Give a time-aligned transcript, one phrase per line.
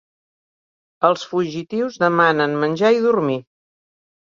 [1.09, 3.39] Els fugitius demanen menjar i dormir.